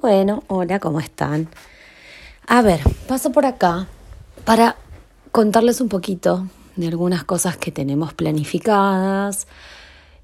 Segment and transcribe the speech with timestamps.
[0.00, 1.48] Bueno, hola, ¿cómo están?
[2.46, 3.88] A ver, paso por acá
[4.44, 4.76] para
[5.32, 9.48] contarles un poquito de algunas cosas que tenemos planificadas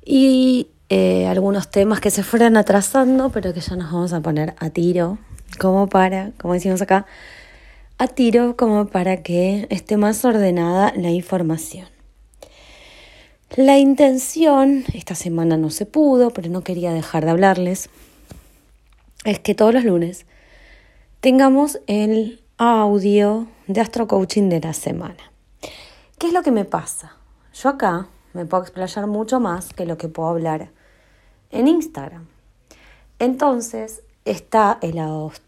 [0.05, 4.55] y eh, algunos temas que se fueron atrasando, pero que ya nos vamos a poner
[4.61, 5.19] a tiro,
[5.59, 7.07] como para, como decimos acá,
[7.99, 11.89] a tiro, como para que esté más ordenada la información.
[13.57, 17.91] La intención, esta semana no se pudo, pero no quería dejar de hablarles
[19.25, 20.27] es que todos los lunes
[21.21, 25.33] tengamos el audio de Astro Coaching de la semana.
[26.19, 27.17] ¿Qué es lo que me pasa?
[27.55, 30.71] Yo acá me puedo explayar mucho más que lo que puedo hablar
[31.51, 32.27] en Instagram.
[33.19, 35.01] Entonces está el,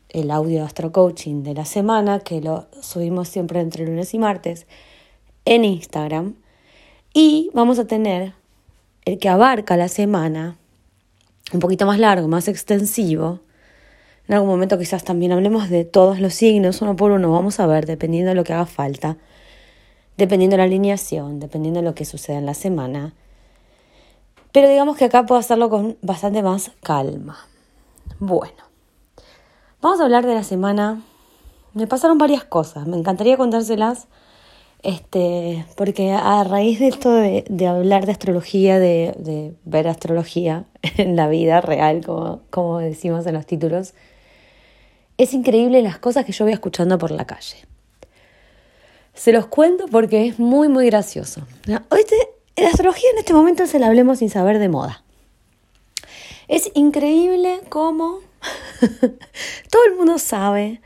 [0.08, 4.18] el audio de Astro Coaching de la semana, que lo subimos siempre entre lunes y
[4.18, 4.66] martes,
[5.44, 6.34] en Instagram.
[7.12, 8.34] Y vamos a tener
[9.04, 10.56] el que abarca la semana,
[11.52, 13.40] un poquito más largo, más extensivo,
[14.28, 17.66] en algún momento quizás también hablemos de todos los signos, uno por uno, vamos a
[17.66, 19.16] ver, dependiendo de lo que haga falta,
[20.16, 23.14] dependiendo de la alineación, dependiendo de lo que suceda en la semana.
[24.50, 27.36] Pero digamos que acá puedo hacerlo con bastante más calma.
[28.18, 28.64] Bueno,
[29.80, 31.02] vamos a hablar de la semana.
[31.74, 34.08] Me pasaron varias cosas, me encantaría contárselas,
[34.82, 40.64] este, porque a raíz de esto de, hablar de astrología, de, de, ver astrología
[40.96, 43.94] en la vida real, como, como decimos en los títulos,
[45.18, 47.56] es increíble las cosas que yo voy escuchando por la calle.
[49.14, 51.42] Se los cuento porque es muy, muy gracioso.
[51.90, 52.00] Hoy
[52.56, 55.02] la astrología en este momento se la hablemos sin saber de moda.
[56.48, 58.20] Es increíble cómo
[59.70, 60.80] todo el mundo sabe,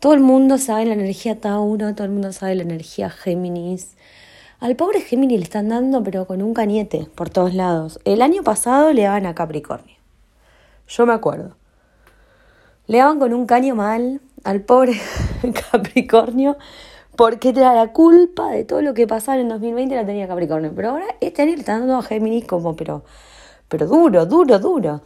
[0.00, 3.96] todo el mundo sabe la energía Tauro, todo el mundo sabe la energía Géminis.
[4.60, 8.00] Al pobre Géminis le están dando, pero con un cañete por todos lados.
[8.04, 9.96] El año pasado le daban a Capricornio.
[10.88, 11.56] Yo me acuerdo.
[12.88, 15.00] Le daban con un caño mal al pobre
[15.70, 16.56] Capricornio
[17.16, 20.72] porque era la culpa de todo lo que pasaba en 2020 la tenía Capricornio.
[20.74, 23.04] Pero ahora este año le están dando a Géminis como, pero,
[23.68, 25.02] pero duro, duro, duro.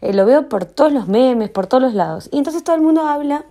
[0.00, 2.28] Eh, lo veo por todos los memes, por todos los lados.
[2.30, 3.46] Y entonces todo el mundo habla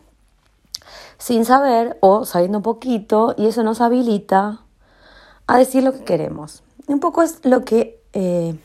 [1.17, 4.61] sin saber o sabiendo poquito y eso nos habilita
[5.47, 6.63] a decir lo que queremos.
[6.88, 8.55] Un poco es lo que eh,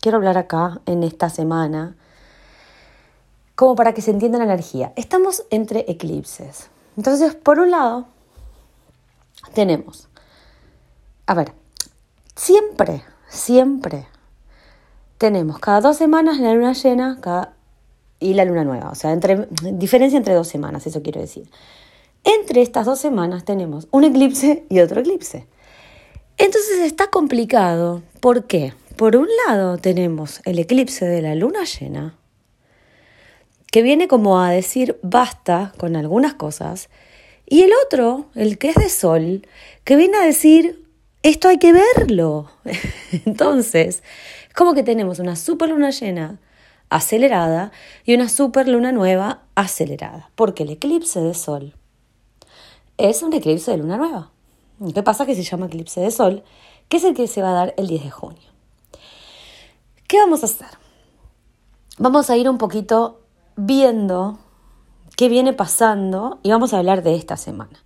[0.00, 1.94] quiero hablar acá en esta semana
[3.54, 4.92] como para que se entienda la energía.
[4.96, 6.70] Estamos entre eclipses.
[6.96, 8.06] Entonces, por un lado,
[9.52, 10.08] tenemos,
[11.26, 11.52] a ver,
[12.34, 14.06] siempre, siempre
[15.18, 17.18] tenemos cada dos semanas la luna llena
[18.20, 18.90] y la luna nueva.
[18.90, 19.16] O sea,
[19.72, 21.48] diferencia entre dos semanas, eso quiero decir.
[22.24, 25.46] Entre estas dos semanas tenemos un eclipse y otro eclipse.
[26.38, 28.02] Entonces está complicado.
[28.20, 28.72] ¿Por qué?
[28.96, 32.16] Por un lado tenemos el eclipse de la luna llena,
[33.74, 36.90] que viene como a decir basta con algunas cosas,
[37.44, 39.48] y el otro, el que es de sol,
[39.82, 40.88] que viene a decir
[41.24, 42.52] esto hay que verlo.
[43.26, 44.04] Entonces,
[44.46, 46.38] es como que tenemos una super luna llena
[46.88, 47.72] acelerada
[48.04, 51.74] y una super luna nueva acelerada, porque el eclipse de sol
[52.96, 54.30] es un eclipse de luna nueva.
[54.94, 55.26] ¿Qué pasa?
[55.26, 56.44] Que se llama eclipse de sol,
[56.88, 58.52] que es el que se va a dar el 10 de junio.
[60.06, 60.68] ¿Qué vamos a hacer?
[61.98, 63.23] Vamos a ir un poquito
[63.56, 64.38] viendo
[65.16, 67.78] qué viene pasando y vamos a hablar de esta semana.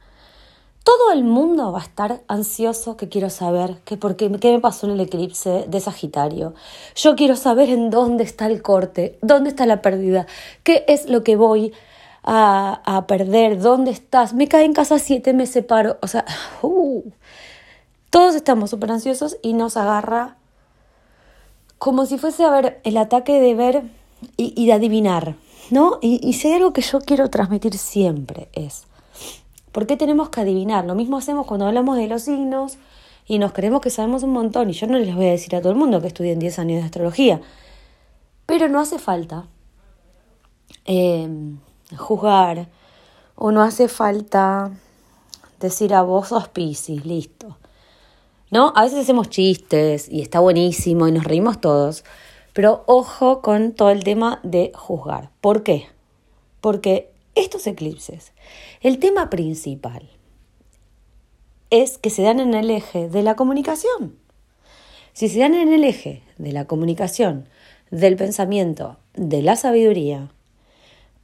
[0.84, 4.86] Todo el mundo va a estar ansioso que quiero saber qué, por qué, me pasó
[4.86, 6.54] en el eclipse de Sagitario.
[6.94, 10.26] Yo quiero saber en dónde está el corte, dónde está la pérdida,
[10.62, 11.74] qué es lo que voy
[12.22, 14.32] a, a perder, dónde estás.
[14.32, 15.98] Me cae en casa siete, me separo.
[16.00, 16.24] O sea,
[16.62, 17.02] uh,
[18.08, 20.38] todos estamos súper ansiosos y nos agarra
[21.76, 23.82] como si fuese a ver el ataque de ver
[24.38, 25.34] y de adivinar.
[25.70, 25.98] ¿No?
[26.00, 28.84] Y, y si hay algo que yo quiero transmitir siempre es,
[29.72, 30.84] ¿por qué tenemos que adivinar?
[30.84, 32.78] Lo mismo hacemos cuando hablamos de los signos
[33.28, 35.60] y nos creemos que sabemos un montón, y yo no les voy a decir a
[35.60, 37.40] todo el mundo que estudien 10 años de astrología,
[38.46, 39.46] pero no hace falta
[40.86, 41.58] em,
[41.96, 42.68] juzgar
[43.34, 44.72] o no hace falta
[45.60, 47.58] decir a vos sos Piscis, listo.
[48.50, 48.72] ¿No?
[48.74, 52.04] A veces hacemos chistes y está buenísimo y nos reímos todos,
[52.58, 55.30] pero ojo con todo el tema de juzgar.
[55.40, 55.86] ¿Por qué?
[56.60, 58.32] Porque estos eclipses,
[58.80, 60.10] el tema principal
[61.70, 64.18] es que se dan en el eje de la comunicación.
[65.12, 67.48] Si se dan en el eje de la comunicación,
[67.92, 70.32] del pensamiento, de la sabiduría,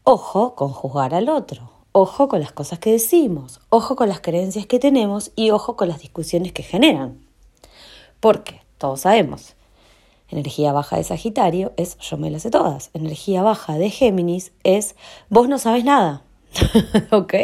[0.04, 4.66] ojo con juzgar al otro, ojo con las cosas que decimos, ojo con las creencias
[4.66, 7.26] que tenemos y ojo con las discusiones que generan.
[8.20, 9.53] Porque todos sabemos
[10.28, 12.90] Energía baja de Sagitario es yo me las sé todas.
[12.94, 14.96] Energía baja de Géminis es
[15.28, 16.22] vos no sabes nada.
[17.10, 17.34] ¿Ok?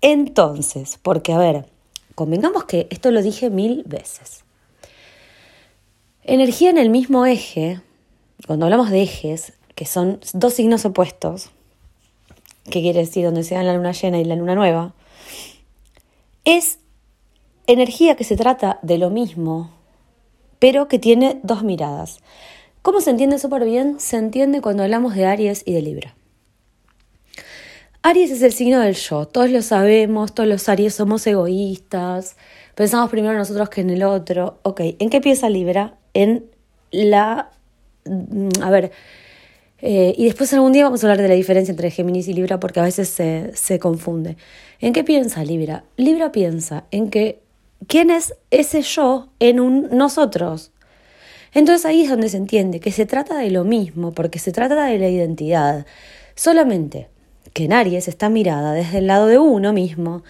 [0.00, 1.66] Entonces, porque a ver,
[2.14, 4.44] convengamos que esto lo dije mil veces.
[6.24, 7.80] Energía en el mismo eje,
[8.46, 11.50] cuando hablamos de ejes, que son dos signos opuestos,
[12.64, 14.94] que quiere decir donde se da la luna llena y la luna nueva,
[16.44, 16.80] es
[17.66, 19.70] energía que se trata de lo mismo,
[20.58, 22.20] pero que tiene dos miradas.
[22.82, 24.00] ¿Cómo se entiende súper bien?
[24.00, 26.14] Se entiende cuando hablamos de Aries y de Libra.
[28.02, 32.36] Aries es el signo del yo, todos lo sabemos, todos los Aries somos egoístas,
[32.74, 34.60] pensamos primero en nosotros que en el otro.
[34.62, 35.98] Ok, ¿en qué piensa Libra?
[36.14, 36.46] En
[36.90, 37.50] la...
[38.06, 38.92] Mm, a ver,
[39.80, 42.58] eh, y después algún día vamos a hablar de la diferencia entre Géminis y Libra
[42.58, 44.36] porque a veces se, se confunde.
[44.80, 45.84] ¿En qué piensa Libra?
[45.96, 47.40] Libra piensa en que
[47.86, 50.72] quién es ese yo en un nosotros.
[51.54, 54.86] Entonces ahí es donde se entiende que se trata de lo mismo, porque se trata
[54.86, 55.86] de la identidad.
[56.34, 57.08] Solamente
[57.52, 60.22] que en Aries está mirada desde el lado de uno mismo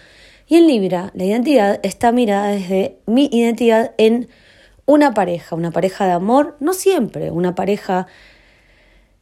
[0.47, 4.29] y en Libra la identidad está mirada desde mi identidad en
[4.85, 8.07] una pareja, una pareja de amor, no siempre, una pareja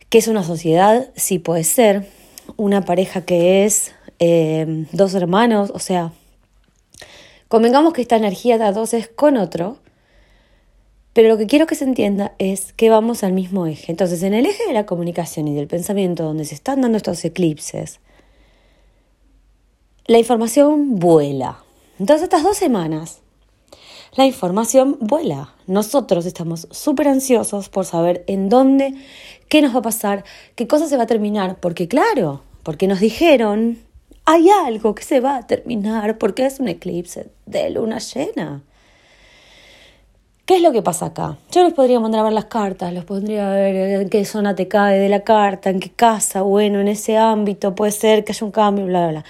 [0.07, 2.07] que es una sociedad, sí puede ser,
[2.55, 6.13] una pareja que es eh, dos hermanos, o sea,
[7.47, 9.77] Convengamos que esta energía da dos es con otro,
[11.13, 13.91] pero lo que quiero que se entienda es que vamos al mismo eje.
[13.91, 17.23] Entonces, en el eje de la comunicación y del pensamiento donde se están dando estos
[17.25, 17.99] eclipses,
[20.05, 21.63] la información vuela.
[21.99, 23.21] Entonces, estas dos semanas,
[24.15, 25.55] la información vuela.
[25.67, 28.93] Nosotros estamos súper ansiosos por saber en dónde,
[29.49, 30.23] qué nos va a pasar,
[30.55, 33.79] qué cosa se va a terminar, porque claro, porque nos dijeron
[34.29, 38.61] hay algo que se va a terminar porque es un eclipse de luna llena.
[40.45, 41.37] ¿Qué es lo que pasa acá?
[41.49, 44.67] Yo les podría mandar a ver las cartas, los podría ver en qué zona te
[44.67, 48.45] cae de la carta, en qué casa, bueno, en ese ámbito puede ser que haya
[48.45, 49.25] un cambio, bla, bla, bla.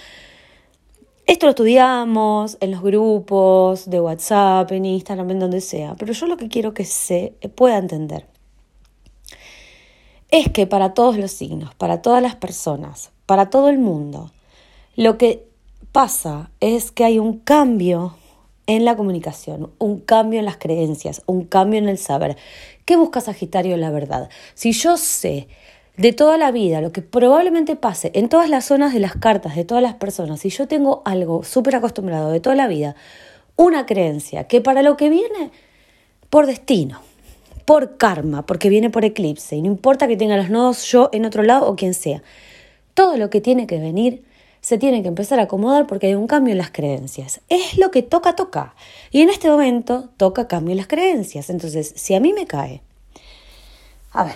[1.27, 6.25] Esto lo estudiamos en los grupos de WhatsApp, en Instagram, en donde sea, pero yo
[6.25, 8.25] lo que quiero que se pueda entender
[10.31, 14.31] es que para todos los signos, para todas las personas, para todo el mundo,
[14.97, 15.47] lo que
[15.91, 18.17] pasa es que hay un cambio
[18.65, 22.35] en la comunicación, un cambio en las creencias, un cambio en el saber.
[22.83, 24.29] ¿Qué busca Sagitario en la verdad?
[24.55, 25.47] Si yo sé
[25.97, 29.55] de toda la vida lo que probablemente pase en todas las zonas de las cartas
[29.55, 32.95] de todas las personas, si yo tengo algo súper acostumbrado de toda la vida,
[33.55, 35.51] una creencia que para lo que viene,
[36.31, 37.01] por destino,
[37.65, 41.25] por karma, porque viene por eclipse, y no importa que tenga los nodos yo en
[41.25, 42.23] otro lado o quien sea,
[42.95, 44.26] todo lo que tiene que venir
[44.67, 47.39] se tiene que empezar a acomodar porque hay un cambio en las creencias.
[47.47, 48.75] Es lo que toca, toca.
[49.11, 51.49] Y en este momento toca cambio en las creencias.
[51.49, 52.81] Entonces, si a mí me cae,
[54.11, 54.35] a ver,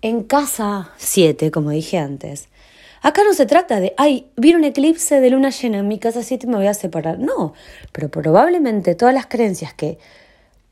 [0.00, 2.48] en casa 7, como dije antes,
[3.02, 6.22] acá no se trata de, ay, viene un eclipse de luna llena en mi casa
[6.22, 7.18] 7 y me voy a separar.
[7.18, 7.52] No,
[7.92, 9.98] pero probablemente todas las creencias que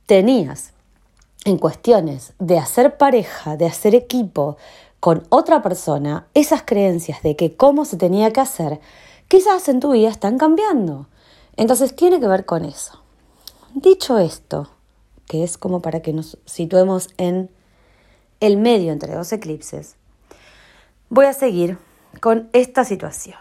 [0.06, 0.72] tenías
[1.44, 4.56] en cuestiones de hacer pareja, de hacer equipo,
[5.02, 8.78] con otra persona, esas creencias de que cómo se tenía que hacer,
[9.26, 11.08] quizás en tu vida están cambiando.
[11.56, 13.02] Entonces tiene que ver con eso.
[13.74, 14.70] Dicho esto,
[15.26, 17.50] que es como para que nos situemos en
[18.38, 19.96] el medio entre dos eclipses,
[21.08, 21.78] voy a seguir
[22.20, 23.38] con esta situación.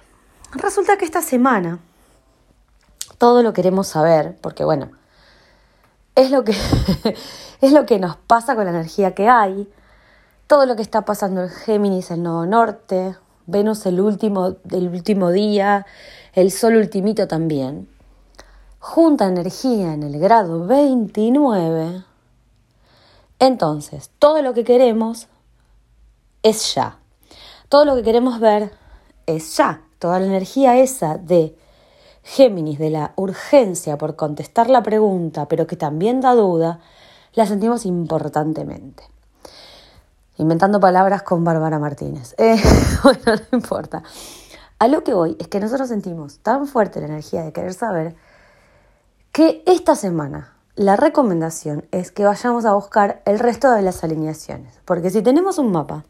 [0.53, 1.77] Resulta que esta semana
[3.20, 4.89] todo lo queremos saber, porque bueno,
[6.15, 6.56] es lo que,
[7.62, 9.72] es lo que nos pasa con la energía que hay,
[10.51, 13.15] todo lo que está pasando en Géminis, el Nodo Norte,
[13.46, 15.86] Venus el último, el último día,
[16.34, 17.88] el Sol ultimito también,
[18.77, 22.03] junta energía en el grado 29,
[23.39, 25.29] entonces todo lo que queremos
[26.43, 27.00] es ya.
[27.70, 28.74] Todo lo que queremos ver
[29.27, 29.84] es ya.
[30.00, 31.58] Toda la energía esa de
[32.24, 36.81] Géminis, de la urgencia por contestar la pregunta, pero que también da duda,
[37.36, 39.12] la sentimos importantemente
[40.41, 42.36] inventando palabras con Bárbara Martínez.
[42.41, 42.60] Eh,
[43.03, 44.01] bueno, no importa.
[44.79, 48.15] A lo que voy es que nosotros sentimos tan fuerte la energía de querer saber
[49.31, 54.79] que esta semana la recomendación es que vayamos a buscar el resto de las alineaciones.
[54.83, 56.05] Porque si tenemos un mapa,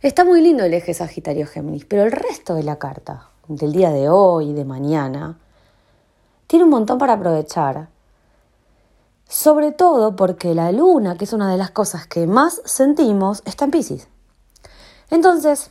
[0.00, 4.08] está muy lindo el eje Sagitario-Géminis, pero el resto de la carta, del día de
[4.08, 5.38] hoy, de mañana,
[6.46, 7.88] tiene un montón para aprovechar
[9.32, 13.64] sobre todo porque la luna, que es una de las cosas que más sentimos, está
[13.64, 14.08] en Pisces.
[15.10, 15.70] Entonces,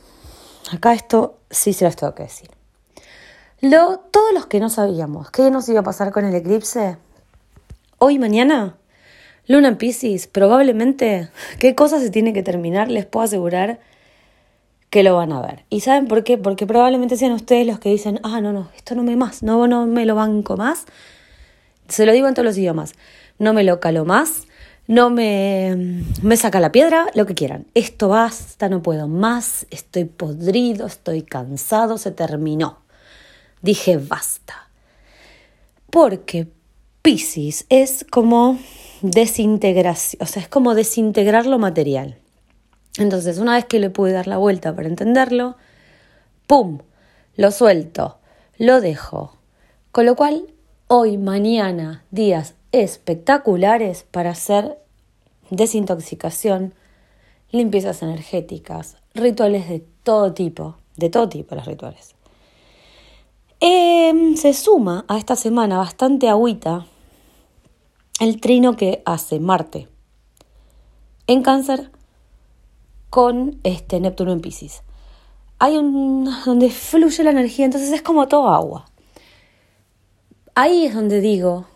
[0.72, 2.50] acá esto sí se lo tengo que decir.
[3.60, 6.96] Lo, todos los que no sabíamos qué nos iba a pasar con el eclipse,
[7.98, 8.78] hoy mañana
[9.46, 12.90] Luna en Pisces, probablemente, ¿qué cosa se tiene que terminar?
[12.90, 13.78] Les puedo asegurar
[14.90, 15.64] que lo van a ver.
[15.70, 16.36] ¿Y saben por qué?
[16.36, 19.68] Porque probablemente sean ustedes los que dicen, ah, no, no, esto no me más, no,
[19.68, 20.84] no me lo banco más.
[21.86, 22.94] Se lo digo en todos los idiomas.
[23.42, 24.46] No me lo calo más,
[24.86, 27.66] no me, me saca la piedra, lo que quieran.
[27.74, 32.82] Esto basta, no puedo más, estoy podrido, estoy cansado, se terminó.
[33.60, 34.68] Dije basta.
[35.90, 36.52] Porque
[37.02, 38.60] Pisces es como
[39.00, 42.18] desintegración, o sea, es como desintegrar lo material.
[42.96, 45.56] Entonces, una vez que le pude dar la vuelta para entenderlo,
[46.46, 46.78] ¡pum!
[47.34, 48.20] Lo suelto,
[48.56, 49.36] lo dejo.
[49.90, 50.46] Con lo cual,
[50.86, 54.78] hoy, mañana, días espectaculares para hacer
[55.50, 56.74] desintoxicación,
[57.50, 62.14] limpiezas energéticas, rituales de todo tipo, de todo tipo los rituales.
[63.60, 66.86] Em, se suma a esta semana bastante agüita
[68.18, 69.88] el trino que hace Marte
[71.26, 71.90] en cáncer
[73.10, 74.82] con este Neptuno en Pisces.
[75.58, 78.86] Hay un donde fluye la energía, entonces es como todo agua.
[80.54, 81.66] Ahí es donde digo,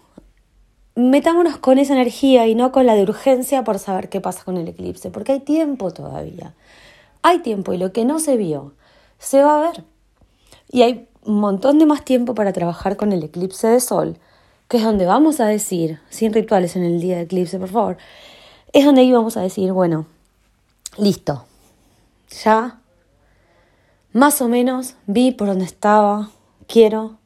[0.97, 4.57] metámonos con esa energía y no con la de urgencia por saber qué pasa con
[4.57, 6.55] el eclipse, porque hay tiempo todavía.
[7.23, 8.73] Hay tiempo y lo que no se vio
[9.19, 9.85] se va a ver.
[10.71, 14.19] Y hay un montón de más tiempo para trabajar con el eclipse de sol,
[14.69, 17.97] que es donde vamos a decir, sin rituales en el día de eclipse, por favor,
[18.73, 20.07] es donde ahí vamos a decir, bueno,
[20.97, 21.45] listo,
[22.43, 22.81] ya
[24.13, 26.31] más o menos vi por dónde estaba,
[26.67, 27.19] quiero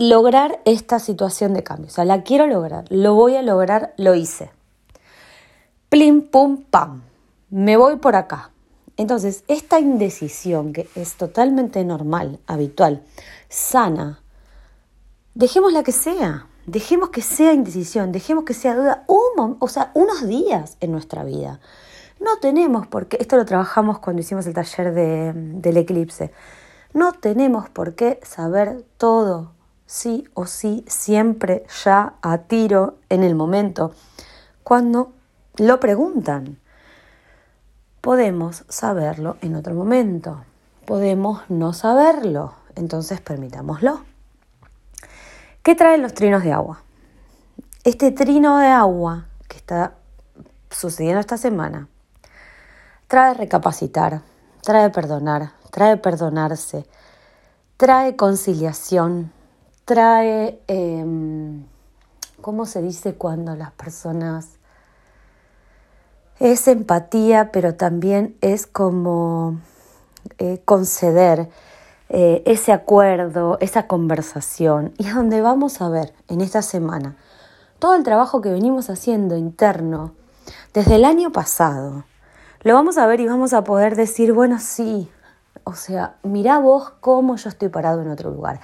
[0.00, 4.14] lograr esta situación de cambio, o sea, la quiero lograr, lo voy a lograr, lo
[4.14, 4.50] hice.
[5.88, 7.02] Plim, pum, pam,
[7.50, 8.50] me voy por acá.
[8.96, 13.02] Entonces, esta indecisión que es totalmente normal, habitual,
[13.48, 14.22] sana,
[15.34, 20.26] dejémosla que sea, dejemos que sea indecisión, dejemos que sea duda, un, o sea, unos
[20.26, 21.60] días en nuestra vida.
[22.20, 26.32] No tenemos por qué, esto lo trabajamos cuando hicimos el taller de, del eclipse,
[26.94, 29.52] no tenemos por qué saber todo,
[29.86, 33.92] sí o sí, siempre, ya, a tiro, en el momento,
[34.62, 35.12] cuando
[35.56, 36.58] lo preguntan.
[38.00, 40.44] Podemos saberlo en otro momento,
[40.84, 44.04] podemos no saberlo, entonces permitámoslo.
[45.62, 46.82] ¿Qué traen los trinos de agua?
[47.82, 49.94] Este trino de agua que está
[50.70, 51.88] sucediendo esta semana
[53.08, 54.22] trae recapacitar,
[54.62, 56.86] trae perdonar, trae perdonarse,
[57.76, 59.32] trae conciliación,
[59.86, 61.64] trae, em,
[62.42, 64.50] ¿cómo se dice cuando las personas...
[66.38, 69.58] Es empatía, pero también es como
[70.36, 71.48] eh, conceder,
[72.10, 74.92] eh, ese acuerdo, esa conversación.
[74.98, 77.16] Y es donde vamos a ver en esta semana
[77.78, 80.12] todo el trabajo que venimos haciendo interno
[80.74, 82.04] desde el año pasado.
[82.62, 85.10] Lo vamos a ver y vamos a poder decir, bueno, sí,
[85.68, 88.60] o sea, mira vos cómo yo estoy parado en otro lugar.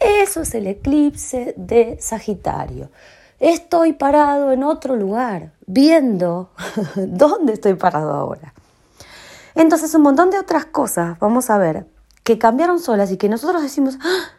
[0.00, 2.88] Eso es el eclipse de Sagitario.
[3.40, 6.50] Estoy parado en otro lugar, viendo
[6.94, 8.54] dónde estoy parado ahora.
[9.56, 11.84] Entonces, un montón de otras cosas vamos a ver
[12.22, 14.30] que cambiaron solas y que nosotros decimos, ¡Ah!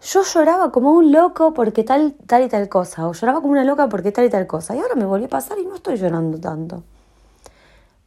[0.00, 3.64] yo lloraba como un loco porque tal, tal y tal cosa, o lloraba como una
[3.64, 5.96] loca porque tal y tal cosa, y ahora me volvió a pasar y no estoy
[5.96, 6.84] llorando tanto.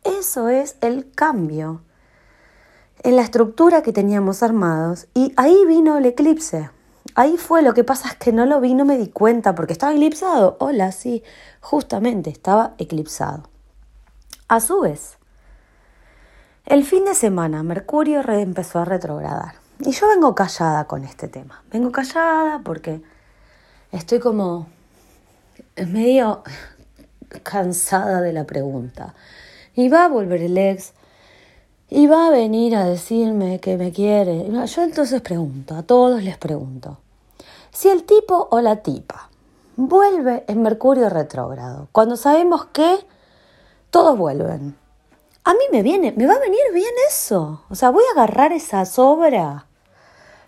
[0.06, 1.82] Eso es el cambio
[3.04, 6.70] en la estructura que teníamos armados y ahí vino el eclipse.
[7.16, 9.74] Ahí fue, lo que pasa es que no lo vi, no me di cuenta porque
[9.74, 10.56] estaba eclipsado.
[10.60, 11.22] Hola, sí,
[11.60, 13.50] justamente estaba eclipsado.
[14.48, 15.18] A su vez,
[16.66, 19.56] el fin de semana Mercurio empezó a retrogradar.
[19.80, 21.62] Y yo vengo callada con este tema.
[21.72, 23.02] Vengo callada porque
[23.92, 24.68] estoy como
[25.88, 26.42] medio
[27.44, 29.14] cansada de la pregunta.
[29.76, 30.94] Y va a volver el ex
[31.94, 34.50] y va a venir a decirme que me quiere.
[34.66, 36.98] Yo entonces pregunto, a todos les pregunto,
[37.72, 39.30] si el tipo o la tipa
[39.76, 42.98] vuelve en Mercurio retrógrado, cuando sabemos que
[43.92, 44.76] todos vuelven
[45.46, 47.64] a mí me viene, me va a venir bien eso.
[47.70, 49.68] O sea, voy a agarrar esa sobra.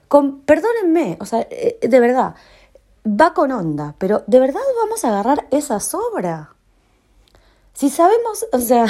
[0.07, 2.35] Con, perdónenme, o sea, eh, de verdad,
[3.05, 6.54] va con onda, pero de verdad vamos a agarrar esa sobra.
[7.75, 8.85] Si sabemos, o sea,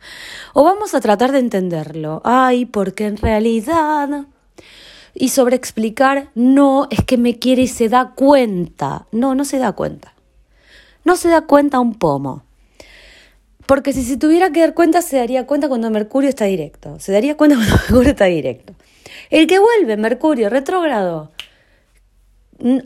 [0.54, 2.22] o vamos a tratar de entenderlo.
[2.24, 4.26] Ay, porque en realidad.
[5.14, 9.06] Y sobre explicar, no, es que me quiere y se da cuenta.
[9.10, 10.14] No, no se da cuenta.
[11.04, 12.44] No se da cuenta un pomo.
[13.66, 17.00] Porque si se tuviera que dar cuenta, se daría cuenta cuando Mercurio está directo.
[17.00, 18.74] Se daría cuenta cuando Mercurio está directo.
[19.28, 21.32] El que vuelve, Mercurio, retrógrado,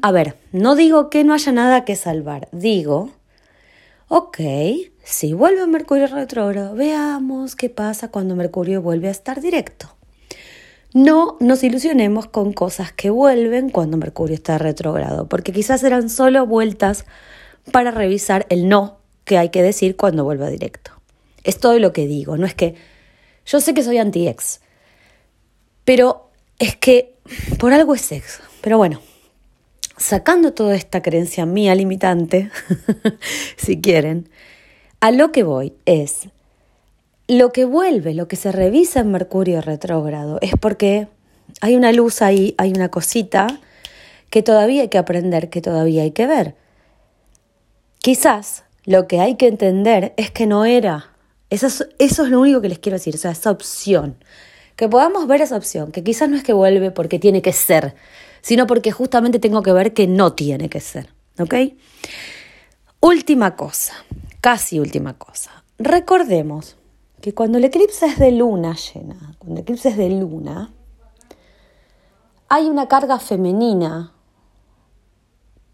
[0.00, 3.10] a ver, no digo que no haya nada que salvar, digo,
[4.08, 4.38] ok,
[5.04, 9.94] si vuelve Mercurio retrógrado, veamos qué pasa cuando Mercurio vuelve a estar directo.
[10.94, 16.46] No nos ilusionemos con cosas que vuelven cuando Mercurio está retrógrado, porque quizás eran solo
[16.46, 17.04] vueltas
[17.70, 20.92] para revisar el no que hay que decir cuando vuelva directo.
[21.42, 22.74] Es todo lo que digo, no es que
[23.44, 24.60] yo sé que soy anti-ex,
[25.84, 27.14] pero es que
[27.58, 28.42] por algo es sexo.
[28.62, 29.02] Pero bueno,
[29.98, 32.50] sacando toda esta creencia mía limitante,
[33.56, 34.30] si quieren,
[35.04, 36.30] a lo que voy es,
[37.28, 41.08] lo que vuelve, lo que se revisa en Mercurio retrógrado, es porque
[41.60, 43.48] hay una luz ahí, hay una cosita
[44.30, 46.54] que todavía hay que aprender, que todavía hay que ver.
[47.98, 51.10] Quizás lo que hay que entender es que no era.
[51.50, 54.16] Eso es, eso es lo único que les quiero decir, o sea, esa opción.
[54.74, 57.94] Que podamos ver esa opción, que quizás no es que vuelve porque tiene que ser,
[58.40, 61.12] sino porque justamente tengo que ver que no tiene que ser.
[61.38, 61.56] ¿Ok?
[63.00, 63.92] Última cosa,
[64.44, 65.64] casi última cosa.
[65.78, 66.76] Recordemos
[67.22, 70.70] que cuando el eclipse es de luna llena, cuando el eclipse es de luna,
[72.50, 74.12] hay una carga femenina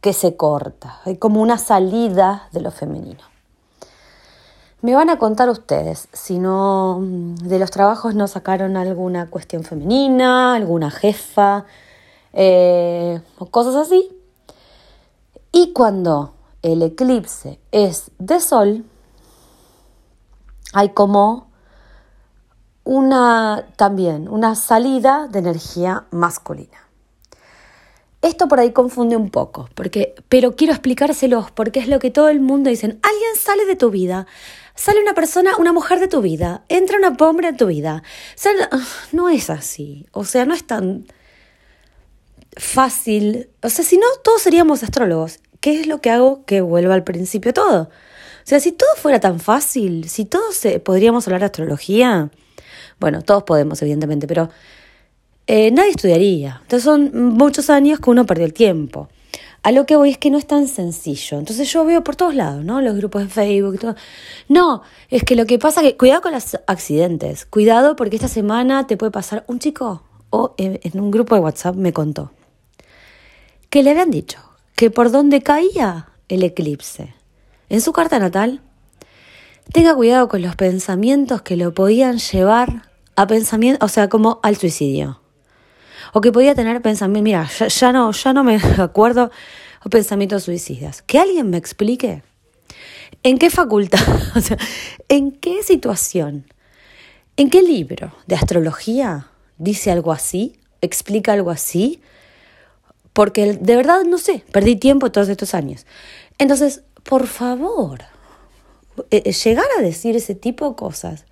[0.01, 3.25] que se corta, hay como una salida de lo femenino.
[4.83, 7.01] Me van a contar ustedes si no
[7.43, 11.65] de los trabajos no sacaron alguna cuestión femenina, alguna jefa,
[12.33, 14.17] eh, o cosas así.
[15.51, 18.85] Y cuando el eclipse es de sol,
[20.73, 21.51] hay como
[22.85, 26.79] una también una salida de energía masculina.
[28.23, 32.29] Esto por ahí confunde un poco, porque, pero quiero explicárselos porque es lo que todo
[32.29, 32.87] el mundo dice.
[32.87, 34.27] Alguien sale de tu vida,
[34.75, 38.03] sale una persona, una mujer de tu vida, entra una hombre en tu vida.
[39.13, 41.07] no es así, o sea, no es tan
[42.57, 43.49] fácil.
[43.63, 45.41] O sea, si no, todos seríamos astrólogos.
[45.61, 47.83] ¿Qué es lo que hago que vuelva al principio todo?
[47.83, 52.31] O sea, si todo fuera tan fácil, si todos podríamos hablar de astrología,
[52.99, 54.51] bueno, todos podemos, evidentemente, pero
[55.47, 56.61] eh, nadie estudiaría.
[56.63, 59.09] Entonces son muchos años que uno perdió el tiempo.
[59.63, 61.39] A lo que voy es que no es tan sencillo.
[61.39, 62.81] Entonces yo veo por todos lados, ¿no?
[62.81, 63.95] Los grupos de Facebook y todo.
[64.49, 67.45] No, es que lo que pasa que cuidado con los accidentes.
[67.45, 71.75] Cuidado porque esta semana te puede pasar un chico o en un grupo de WhatsApp
[71.75, 72.31] me contó
[73.71, 74.39] que le habían dicho
[74.81, 77.13] que por donde caía el eclipse
[77.69, 78.63] en su carta natal,
[79.75, 84.57] tenga cuidado con los pensamientos que lo podían llevar a pensamiento, o sea, como al
[84.57, 85.21] suicidio.
[86.15, 89.31] O que podía tener pensamientos, mira, ya, no, ya no me acuerdo,
[89.85, 91.03] o pensamientos suicidas.
[91.03, 92.23] Que alguien me explique
[93.23, 94.01] en qué facultad,
[94.35, 94.57] o sea,
[95.11, 96.47] en qué situación,
[97.37, 99.27] en qué libro de astrología
[99.59, 102.01] dice algo así, explica algo así,
[103.13, 105.87] porque de verdad no sé, perdí tiempo todos estos años.
[106.39, 108.01] Entonces, por favor,
[109.11, 111.25] eh, eh, llegar a decir ese tipo de cosas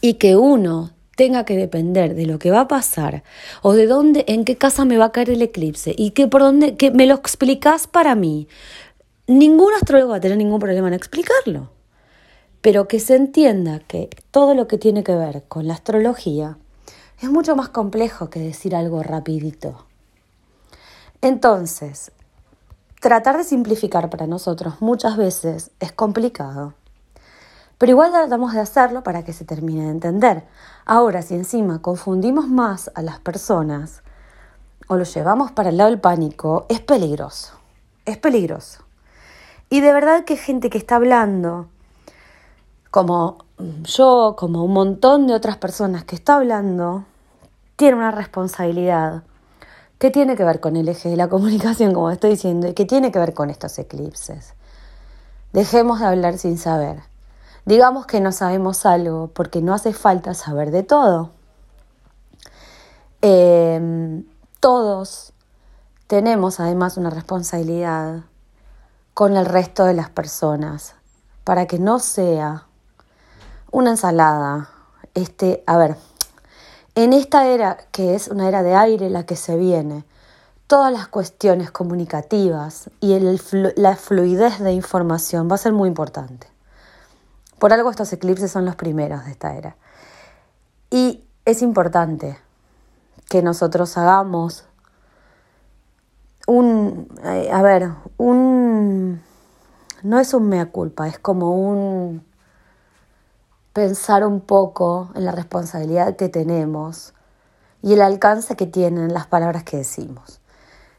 [0.00, 3.22] y que uno tenga que depender de lo que va a pasar
[3.62, 6.42] o de dónde, en qué casa me va a caer el eclipse y que por
[6.42, 8.48] dónde, que me lo explicas para mí.
[9.26, 11.70] Ningún astrólogo va a tener ningún problema en explicarlo,
[12.60, 16.58] pero que se entienda que todo lo que tiene que ver con la astrología
[17.20, 19.86] es mucho más complejo que decir algo rapidito.
[21.24, 22.12] Entonces,
[23.00, 26.74] tratar de simplificar para nosotros muchas veces es complicado.
[27.78, 30.44] Pero igual tratamos de hacerlo para que se termine de entender.
[30.84, 34.02] Ahora, si encima confundimos más a las personas
[34.86, 37.54] o lo llevamos para el lado del pánico, es peligroso.
[38.04, 38.84] Es peligroso.
[39.70, 41.68] Y de verdad que gente que está hablando,
[42.90, 43.38] como
[43.82, 47.06] yo, como un montón de otras personas que está hablando,
[47.76, 49.22] tiene una responsabilidad
[50.04, 52.84] ¿Qué tiene que ver con el eje de la comunicación, como estoy diciendo, y qué
[52.84, 54.52] tiene que ver con estos eclipses?
[55.54, 56.98] Dejemos de hablar sin saber.
[57.64, 61.30] Digamos que no sabemos algo porque no hace falta saber de todo.
[63.22, 64.26] Em,
[64.60, 65.32] todos
[66.06, 68.24] tenemos además una responsabilidad
[69.14, 70.96] con el resto de las personas
[71.44, 72.66] para que no sea
[73.70, 74.68] una ensalada.
[75.14, 75.96] Este, a ver,
[76.94, 80.04] en esta era, que es una era de aire la que se viene,
[80.66, 83.18] todas las cuestiones comunicativas y
[83.76, 86.46] la fluidez de información va a ser muy importante.
[87.58, 89.76] Por algo estos eclipses son los primeros de esta era.
[90.90, 92.38] Y es importante
[93.28, 94.64] que nosotros hagamos
[96.46, 99.20] un, eh, a ver, un,
[100.02, 102.24] no es un mea culpa, es como un
[103.74, 107.12] pensar un poco en la responsabilidad que tenemos
[107.82, 110.40] y el alcance que tienen las palabras que decimos.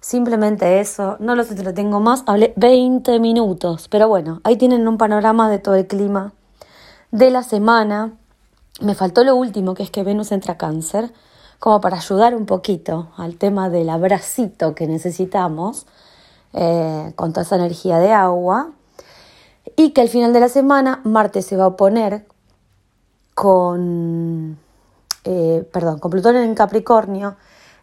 [0.01, 5.49] Simplemente eso, no los entretengo más, hablé 20 minutos, pero bueno, ahí tienen un panorama
[5.49, 6.33] de todo el clima
[7.11, 8.13] de la semana.
[8.81, 11.11] Me faltó lo último, que es que Venus entra a cáncer,
[11.59, 15.88] como para ayudar un poquito al tema del abracito que necesitamos
[16.53, 18.71] eh, con toda esa energía de agua.
[19.77, 22.27] Y que al final de la semana Marte se va a oponer
[23.35, 24.57] con,
[25.25, 27.35] eh, perdón, con Plutón en Capricornio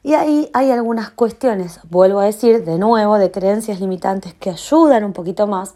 [0.02, 5.04] y ahí hay algunas cuestiones, vuelvo a decir, de nuevo, de creencias limitantes que ayudan
[5.04, 5.74] un poquito más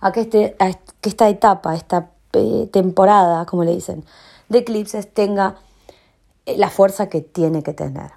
[0.00, 0.56] a que, este,
[1.00, 4.04] que esta etapa, esta eh, temporada, como le dicen,
[4.48, 5.56] de eclipses tenga
[6.46, 8.10] eh, la fuerza que tiene que tener.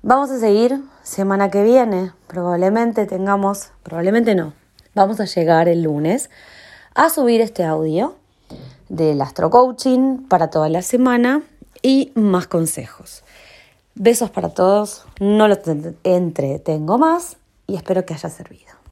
[0.00, 4.54] Vamos a seguir semana que viene, probablemente tengamos, probablemente no,
[4.94, 6.30] vamos a llegar el lunes
[6.94, 8.14] a subir este audio
[8.88, 11.42] del Astro Coaching para toda la semana
[11.82, 13.22] y más consejos.
[13.94, 15.58] Besos para todos, no los
[16.04, 18.77] entretengo más y espero que haya servido.